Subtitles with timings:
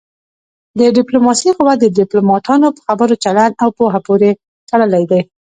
[0.79, 4.29] د ډيپلوماسی قوت د ډيپلوماټانو په خبرو، چلند او پوهه پورې
[4.69, 5.21] تړلی دی.